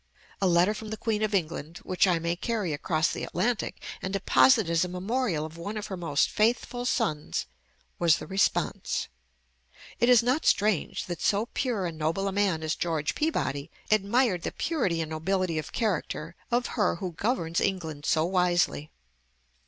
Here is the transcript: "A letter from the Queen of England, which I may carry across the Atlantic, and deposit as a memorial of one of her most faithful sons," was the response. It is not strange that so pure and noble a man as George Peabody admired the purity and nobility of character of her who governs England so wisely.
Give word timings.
"A 0.41 0.47
letter 0.47 0.73
from 0.73 0.87
the 0.89 0.97
Queen 0.97 1.21
of 1.21 1.35
England, 1.35 1.77
which 1.83 2.07
I 2.07 2.17
may 2.17 2.35
carry 2.35 2.73
across 2.73 3.09
the 3.13 3.23
Atlantic, 3.23 3.79
and 4.01 4.11
deposit 4.13 4.67
as 4.67 4.83
a 4.83 4.87
memorial 4.87 5.45
of 5.45 5.57
one 5.57 5.77
of 5.77 5.85
her 5.93 5.95
most 5.95 6.27
faithful 6.27 6.85
sons," 6.85 7.45
was 7.99 8.17
the 8.17 8.25
response. 8.25 9.09
It 9.99 10.09
is 10.09 10.23
not 10.23 10.47
strange 10.47 11.05
that 11.05 11.21
so 11.21 11.49
pure 11.53 11.85
and 11.85 11.99
noble 11.99 12.27
a 12.27 12.31
man 12.31 12.63
as 12.63 12.73
George 12.73 13.13
Peabody 13.13 13.69
admired 13.91 14.41
the 14.41 14.51
purity 14.51 15.01
and 15.01 15.11
nobility 15.11 15.59
of 15.59 15.71
character 15.71 16.33
of 16.49 16.65
her 16.73 16.95
who 16.95 17.11
governs 17.11 17.61
England 17.61 18.07
so 18.07 18.25
wisely. 18.25 18.89